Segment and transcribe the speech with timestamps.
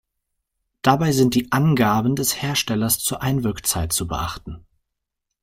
[0.81, 4.65] Dabei sind die Angaben des Herstellers zur Einwirkzeit zu beachten.